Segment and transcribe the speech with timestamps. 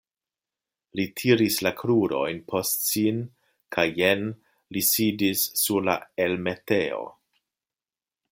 [0.99, 3.21] Li tiris la krurojn post sin
[3.77, 4.25] kaj jen
[4.77, 7.05] li sidis sur la elmetejo.